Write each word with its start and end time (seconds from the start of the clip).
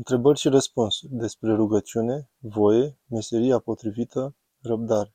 Întrebări 0.00 0.38
și 0.38 0.48
răspunsuri 0.48 1.12
despre 1.14 1.54
rugăciune, 1.54 2.30
voie, 2.38 2.98
meseria 3.06 3.58
potrivită, 3.58 4.36
răbdare. 4.60 5.14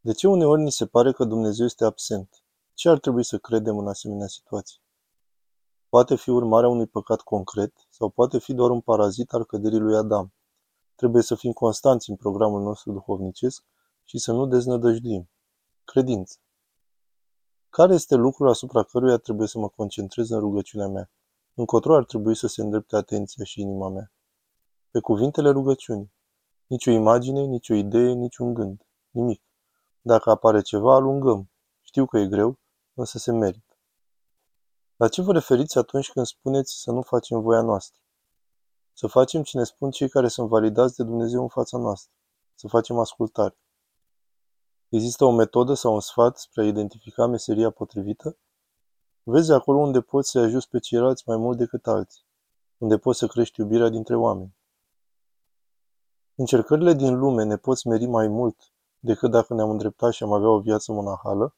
De 0.00 0.12
ce 0.12 0.28
uneori 0.28 0.62
ni 0.62 0.72
se 0.72 0.86
pare 0.86 1.12
că 1.12 1.24
Dumnezeu 1.24 1.64
este 1.66 1.84
absent? 1.84 2.44
Ce 2.72 2.88
ar 2.88 2.98
trebui 2.98 3.24
să 3.24 3.38
credem 3.38 3.78
în 3.78 3.88
asemenea 3.88 4.26
situații? 4.26 4.80
Poate 5.88 6.16
fi 6.16 6.30
urmarea 6.30 6.68
unui 6.68 6.86
păcat 6.86 7.20
concret 7.20 7.86
sau 7.90 8.08
poate 8.08 8.38
fi 8.38 8.52
doar 8.52 8.70
un 8.70 8.80
parazit 8.80 9.32
al 9.32 9.44
căderii 9.44 9.78
lui 9.78 9.96
Adam. 9.96 10.34
Trebuie 10.94 11.22
să 11.22 11.34
fim 11.34 11.52
constanți 11.52 12.10
în 12.10 12.16
programul 12.16 12.62
nostru 12.62 12.92
duhovnicesc 12.92 13.64
și 14.04 14.18
să 14.18 14.32
nu 14.32 14.46
deznădăjduim. 14.46 15.30
Credință. 15.84 16.38
Care 17.68 17.94
este 17.94 18.14
lucrul 18.14 18.48
asupra 18.48 18.82
căruia 18.82 19.16
trebuie 19.16 19.48
să 19.48 19.58
mă 19.58 19.68
concentrez 19.68 20.30
în 20.30 20.38
rugăciunea 20.38 20.88
mea? 20.88 21.10
Încotro 21.56 21.96
ar 21.96 22.04
trebui 22.04 22.36
să 22.36 22.46
se 22.46 22.62
îndrepte 22.62 22.96
atenția 22.96 23.44
și 23.44 23.60
inima 23.60 23.88
mea? 23.88 24.12
Pe 24.90 25.00
cuvintele 25.00 25.50
rugăciunii. 25.50 26.12
Nici 26.66 26.86
o 26.86 26.90
imagine, 26.90 27.40
nici 27.40 27.68
o 27.68 27.74
idee, 27.74 28.12
nici 28.12 28.36
un 28.36 28.54
gând. 28.54 28.86
Nimic. 29.10 29.42
Dacă 30.00 30.30
apare 30.30 30.60
ceva, 30.60 30.94
alungăm. 30.94 31.50
Știu 31.82 32.06
că 32.06 32.18
e 32.18 32.26
greu, 32.26 32.58
însă 32.94 33.18
se 33.18 33.32
merită. 33.32 33.76
La 34.96 35.08
ce 35.08 35.22
vă 35.22 35.32
referiți 35.32 35.78
atunci 35.78 36.10
când 36.10 36.26
spuneți 36.26 36.80
să 36.80 36.90
nu 36.90 37.02
facem 37.02 37.40
voia 37.40 37.62
noastră? 37.62 38.00
Să 38.92 39.06
facem 39.06 39.42
ce 39.42 39.58
ne 39.58 39.64
spun 39.64 39.90
cei 39.90 40.08
care 40.08 40.28
sunt 40.28 40.48
validați 40.48 40.96
de 40.96 41.04
Dumnezeu 41.04 41.42
în 41.42 41.48
fața 41.48 41.78
noastră. 41.78 42.12
Să 42.54 42.68
facem 42.68 42.98
ascultare. 42.98 43.58
Există 44.88 45.24
o 45.24 45.30
metodă 45.30 45.74
sau 45.74 45.94
un 45.94 46.00
sfat 46.00 46.38
spre 46.38 46.62
a 46.62 46.66
identifica 46.66 47.26
meseria 47.26 47.70
potrivită? 47.70 48.38
Vezi 49.26 49.52
acolo 49.52 49.78
unde 49.78 50.00
poți 50.00 50.30
să 50.30 50.38
ajuți 50.38 50.68
pe 50.68 50.78
ceilalți 50.78 51.22
mai 51.26 51.36
mult 51.36 51.58
decât 51.58 51.86
alții, 51.86 52.24
unde 52.78 52.98
poți 52.98 53.18
să 53.18 53.26
crești 53.26 53.60
iubirea 53.60 53.88
dintre 53.88 54.16
oameni. 54.16 54.56
Încercările 56.34 56.92
din 56.92 57.18
lume 57.18 57.44
ne 57.44 57.56
pot 57.56 57.76
smeri 57.76 58.06
mai 58.06 58.28
mult 58.28 58.72
decât 58.98 59.30
dacă 59.30 59.54
ne-am 59.54 59.70
îndreptat 59.70 60.12
și 60.12 60.22
am 60.22 60.32
avea 60.32 60.48
o 60.48 60.60
viață 60.60 60.92
monahală? 60.92 61.56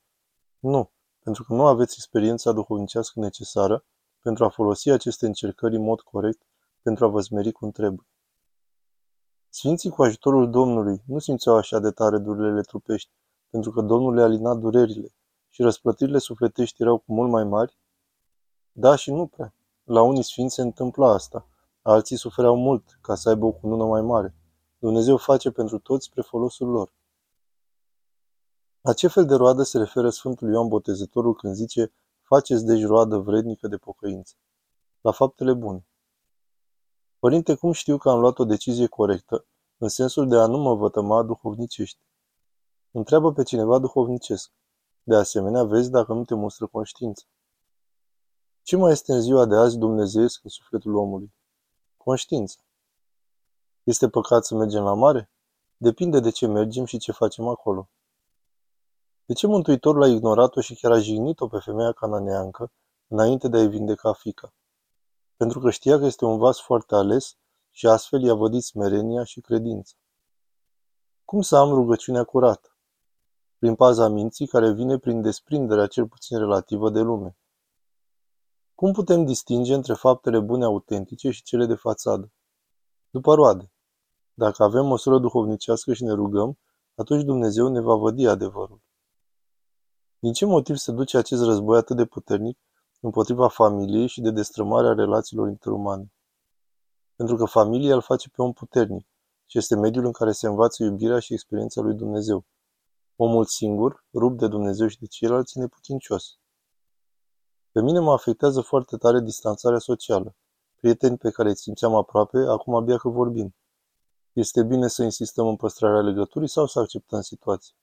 Nu, 0.58 0.90
pentru 1.22 1.44
că 1.44 1.54
nu 1.54 1.66
aveți 1.66 1.94
experiența 1.96 2.52
duhovnicească 2.52 3.20
necesară 3.20 3.84
pentru 4.20 4.44
a 4.44 4.48
folosi 4.48 4.90
aceste 4.90 5.26
încercări 5.26 5.76
în 5.76 5.82
mod 5.82 6.00
corect 6.00 6.42
pentru 6.82 7.04
a 7.04 7.08
vă 7.08 7.20
smeri 7.20 7.52
cum 7.52 7.70
trebuie. 7.70 8.06
Sfinții 9.48 9.90
cu 9.90 10.02
ajutorul 10.02 10.50
Domnului 10.50 11.02
nu 11.06 11.18
simțeau 11.18 11.56
așa 11.56 11.78
de 11.78 11.90
tare 11.90 12.18
durerile 12.18 12.60
trupești, 12.60 13.10
pentru 13.50 13.70
că 13.70 13.80
Domnul 13.80 14.14
le-a 14.14 14.24
alinat 14.24 14.56
durerile 14.56 15.15
și 15.56 15.62
răsplătirile 15.62 16.18
sufletești 16.18 16.82
erau 16.82 16.98
cu 16.98 17.12
mult 17.12 17.30
mai 17.30 17.44
mari? 17.44 17.78
Da 18.72 18.96
și 18.96 19.10
nu 19.10 19.26
prea. 19.26 19.54
La 19.84 20.02
unii 20.02 20.22
sfinți 20.22 20.54
se 20.54 20.62
întâmpla 20.62 21.12
asta. 21.12 21.48
Alții 21.82 22.16
sufereau 22.16 22.56
mult 22.56 22.98
ca 23.00 23.14
să 23.14 23.28
aibă 23.28 23.46
o 23.46 23.52
cunună 23.52 23.84
mai 23.84 24.02
mare. 24.02 24.34
Dumnezeu 24.78 25.16
face 25.16 25.50
pentru 25.50 25.78
toți 25.78 26.04
spre 26.04 26.22
folosul 26.22 26.68
lor. 26.68 26.92
La 28.80 28.92
ce 28.92 29.08
fel 29.08 29.26
de 29.26 29.34
roadă 29.34 29.62
se 29.62 29.78
referă 29.78 30.10
Sfântul 30.10 30.52
Ioan 30.52 30.68
Botezătorul 30.68 31.34
când 31.34 31.54
zice 31.54 31.92
faceți 32.22 32.64
deci 32.64 32.84
roadă 32.84 33.16
vrednică 33.16 33.68
de 33.68 33.76
pocăință? 33.76 34.34
La 35.00 35.10
faptele 35.10 35.52
bune. 35.52 35.86
Părinte, 37.18 37.54
cum 37.54 37.72
știu 37.72 37.96
că 37.96 38.10
am 38.10 38.20
luat 38.20 38.38
o 38.38 38.44
decizie 38.44 38.86
corectă, 38.86 39.46
în 39.76 39.88
sensul 39.88 40.28
de 40.28 40.36
a 40.36 40.46
nu 40.46 40.58
mă 40.58 40.74
vătăma 40.74 41.22
duhovnicești? 41.22 42.00
Întreabă 42.90 43.32
pe 43.32 43.42
cineva 43.42 43.78
duhovnicesc. 43.78 44.50
De 45.08 45.16
asemenea, 45.16 45.64
vezi 45.64 45.90
dacă 45.90 46.12
nu 46.12 46.24
te 46.24 46.34
mustră 46.34 46.66
conștiința. 46.66 47.24
Ce 48.62 48.76
mai 48.76 48.92
este 48.92 49.12
în 49.12 49.20
ziua 49.20 49.46
de 49.46 49.54
azi 49.54 49.78
dumnezeiesc 49.78 50.44
în 50.44 50.50
sufletul 50.50 50.94
omului? 50.94 51.34
Conștiința. 51.96 52.60
Este 53.82 54.08
păcat 54.08 54.44
să 54.44 54.54
mergem 54.54 54.82
la 54.82 54.94
mare? 54.94 55.30
Depinde 55.76 56.20
de 56.20 56.30
ce 56.30 56.46
mergem 56.46 56.84
și 56.84 56.98
ce 56.98 57.12
facem 57.12 57.46
acolo. 57.46 57.90
De 59.24 59.32
ce 59.32 59.46
Mântuitorul 59.46 60.02
a 60.02 60.08
ignorat-o 60.08 60.60
și 60.60 60.74
chiar 60.74 60.92
a 60.92 60.98
jignit-o 60.98 61.46
pe 61.46 61.58
femeia 61.58 61.92
cananeancă 61.92 62.72
înainte 63.06 63.48
de 63.48 63.56
a-i 63.56 63.68
vindeca 63.68 64.12
fica? 64.12 64.54
Pentru 65.36 65.60
că 65.60 65.70
știa 65.70 65.98
că 65.98 66.04
este 66.04 66.24
un 66.24 66.38
vas 66.38 66.60
foarte 66.60 66.94
ales 66.94 67.36
și 67.70 67.86
astfel 67.86 68.22
i-a 68.22 68.34
vădit 68.34 68.62
smerenia 68.62 69.24
și 69.24 69.40
credința. 69.40 69.94
Cum 71.24 71.40
să 71.40 71.56
am 71.56 71.74
rugăciunea 71.74 72.24
curată? 72.24 72.75
Prin 73.58 73.74
paza 73.74 74.08
minții 74.08 74.46
care 74.46 74.72
vine 74.72 74.98
prin 74.98 75.22
desprinderea 75.22 75.86
cel 75.86 76.08
puțin 76.08 76.38
relativă 76.38 76.90
de 76.90 77.00
lume. 77.00 77.36
Cum 78.74 78.92
putem 78.92 79.24
distinge 79.24 79.74
între 79.74 79.94
faptele 79.94 80.40
bune 80.40 80.64
autentice 80.64 81.30
și 81.30 81.42
cele 81.42 81.66
de 81.66 81.74
fațadă? 81.74 82.32
După 83.10 83.34
roade. 83.34 83.72
Dacă 84.34 84.62
avem 84.62 84.86
măsură 84.86 85.18
duhovnicească 85.18 85.92
și 85.92 86.04
ne 86.04 86.12
rugăm, 86.12 86.58
atunci 86.94 87.22
Dumnezeu 87.22 87.68
ne 87.68 87.80
va 87.80 87.94
vădi 87.94 88.26
adevărul. 88.26 88.80
Din 90.18 90.32
ce 90.32 90.44
motiv 90.44 90.76
se 90.76 90.92
duce 90.92 91.16
acest 91.16 91.42
război 91.42 91.78
atât 91.78 91.96
de 91.96 92.04
puternic 92.04 92.58
împotriva 93.00 93.48
familiei 93.48 94.06
și 94.06 94.20
de 94.20 94.30
destrămarea 94.30 94.92
relațiilor 94.92 95.48
interumane? 95.48 96.12
Pentru 97.16 97.36
că 97.36 97.44
familia 97.44 97.94
îl 97.94 98.00
face 98.00 98.28
pe 98.28 98.42
om 98.42 98.52
puternic 98.52 99.06
și 99.46 99.58
este 99.58 99.76
mediul 99.76 100.04
în 100.04 100.12
care 100.12 100.32
se 100.32 100.46
învață 100.46 100.82
iubirea 100.82 101.18
și 101.18 101.32
experiența 101.32 101.80
lui 101.80 101.94
Dumnezeu. 101.94 102.44
Omul 103.16 103.44
singur, 103.44 104.04
rupt 104.14 104.38
de 104.38 104.48
Dumnezeu 104.48 104.86
și 104.86 104.98
de 104.98 105.06
ceilalți, 105.06 105.58
e 105.58 105.60
neputincios. 105.60 106.38
Pe 107.72 107.82
mine 107.82 107.98
mă 107.98 108.12
afectează 108.12 108.60
foarte 108.60 108.96
tare 108.96 109.20
distanțarea 109.20 109.78
socială. 109.78 110.36
Prieteni 110.74 111.18
pe 111.18 111.30
care 111.30 111.48
îi 111.48 111.56
simțeam 111.56 111.94
aproape, 111.94 112.38
acum 112.38 112.74
abia 112.74 112.96
că 112.96 113.08
vorbim. 113.08 113.54
Este 114.32 114.62
bine 114.62 114.88
să 114.88 115.02
insistăm 115.02 115.46
în 115.46 115.56
păstrarea 115.56 116.00
legăturii 116.00 116.48
sau 116.48 116.66
să 116.66 116.78
acceptăm 116.78 117.20
situația? 117.20 117.74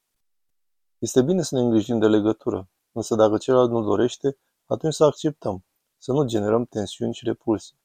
Este 0.98 1.22
bine 1.22 1.42
să 1.42 1.56
ne 1.56 1.62
îngrijim 1.62 2.00
de 2.00 2.08
legătură, 2.08 2.70
însă 2.92 3.16
dacă 3.16 3.38
celălalt 3.38 3.72
nu 3.72 3.84
dorește, 3.84 4.38
atunci 4.66 4.94
să 4.94 5.04
acceptăm, 5.04 5.66
să 5.98 6.12
nu 6.12 6.26
generăm 6.26 6.66
tensiuni 6.66 7.14
și 7.14 7.26
repulsie. 7.26 7.78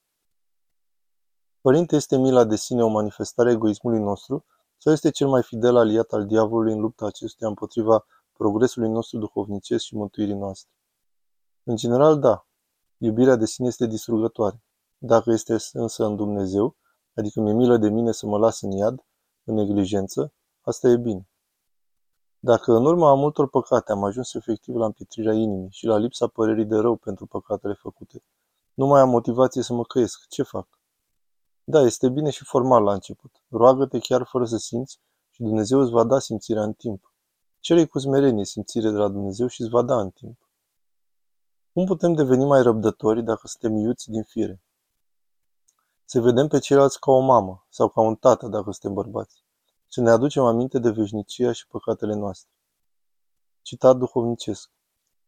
Părinte, 1.61 1.97
este 1.97 2.17
mila 2.17 2.45
de 2.45 2.57
sine 2.57 2.83
o 2.83 2.89
manifestare 2.89 3.49
a 3.49 3.53
egoismului 3.53 4.01
nostru 4.01 4.45
sau 4.79 4.93
este 4.93 5.11
cel 5.11 5.29
mai 5.29 5.43
fidel 5.43 5.77
aliat 5.77 6.13
al 6.13 6.27
diavolului 6.27 6.73
în 6.73 6.81
lupta 6.81 7.07
acestuia 7.07 7.49
împotriva 7.49 8.07
progresului 8.33 8.89
nostru 8.89 9.19
duhovnicesc 9.19 9.85
și 9.85 9.95
mântuirii 9.97 10.35
noastre? 10.35 10.71
În 11.63 11.77
general, 11.77 12.19
da. 12.19 12.47
Iubirea 12.99 13.37
de 13.37 13.47
sine 13.47 13.67
este 13.67 13.87
distrugătoare. 13.87 14.63
Dacă 14.99 15.31
este 15.31 15.57
însă 15.73 16.05
în 16.05 16.17
Dumnezeu, 16.17 16.77
adică 17.15 17.41
mi-e 17.41 17.53
milă 17.53 17.77
de 17.77 17.89
mine 17.89 18.13
să 18.13 18.27
mă 18.27 18.39
las 18.39 18.61
în 18.61 18.71
iad, 18.71 19.05
în 19.45 19.55
neglijență, 19.55 20.33
asta 20.61 20.89
e 20.89 20.97
bine. 20.97 21.29
Dacă 22.39 22.73
în 22.73 22.85
urma 22.85 23.11
a 23.11 23.15
multor 23.15 23.49
păcate 23.49 23.93
am 23.93 24.05
ajuns 24.05 24.35
efectiv 24.35 24.75
la 24.75 24.85
împietrirea 24.85 25.33
inimii 25.33 25.71
și 25.71 25.87
la 25.87 25.97
lipsa 25.97 26.27
părerii 26.27 26.65
de 26.65 26.77
rău 26.77 26.97
pentru 26.97 27.27
păcatele 27.27 27.75
făcute, 27.75 28.23
nu 28.75 28.87
mai 28.87 29.01
am 29.01 29.09
motivație 29.09 29.63
să 29.63 29.73
mă 29.73 29.85
căiesc, 29.85 30.27
ce 30.29 30.43
fac? 30.43 30.78
Da, 31.71 31.81
este 31.81 32.09
bine 32.09 32.31
și 32.31 32.45
formal 32.45 32.83
la 32.83 32.93
început. 32.93 33.43
Roagă-te 33.49 33.99
chiar 33.99 34.27
fără 34.27 34.45
să 34.45 34.57
simți 34.57 35.01
și 35.31 35.43
Dumnezeu 35.43 35.81
îți 35.81 35.91
va 35.91 36.05
da 36.05 36.19
simțirea 36.19 36.63
în 36.63 36.73
timp. 36.73 37.13
cere 37.61 37.85
cu 37.85 37.99
smerenie 37.99 38.45
simțire 38.45 38.91
de 38.91 38.97
la 38.97 39.09
Dumnezeu 39.09 39.47
și 39.47 39.61
îți 39.61 39.71
va 39.71 39.83
da 39.83 40.01
în 40.01 40.11
timp. 40.11 40.49
Cum 41.73 41.85
putem 41.85 42.13
deveni 42.13 42.45
mai 42.45 42.63
răbdători 42.63 43.23
dacă 43.23 43.47
suntem 43.47 43.77
iuți 43.77 44.11
din 44.11 44.23
fire? 44.23 44.63
Să 46.05 46.21
vedem 46.21 46.49
pe 46.49 46.59
ceilalți 46.59 47.01
ca 47.01 47.11
o 47.11 47.21
mamă 47.21 47.67
sau 47.69 47.89
ca 47.89 48.01
un 48.01 48.15
tată 48.15 48.47
dacă 48.47 48.71
suntem 48.71 48.95
bărbați. 48.95 49.43
Să 49.89 50.01
ne 50.01 50.11
aducem 50.11 50.45
aminte 50.45 50.79
de 50.79 50.91
veșnicia 50.91 51.53
și 51.53 51.67
păcatele 51.67 52.15
noastre. 52.15 52.51
Citat 53.63 53.97
duhovnicesc. 53.97 54.71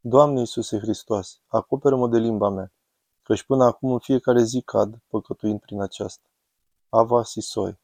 Doamne 0.00 0.40
Iisuse 0.40 0.78
Hristoase, 0.78 1.36
acoperă-mă 1.46 2.08
de 2.08 2.18
limba 2.18 2.48
mea, 2.48 2.72
căci 3.22 3.42
până 3.42 3.64
acum 3.64 3.92
în 3.92 3.98
fiecare 3.98 4.42
zi 4.42 4.62
cad, 4.62 5.00
păcătuind 5.08 5.60
prin 5.60 5.80
aceasta. 5.80 6.29
Ava 6.92 7.24
Sisoi 7.24 7.74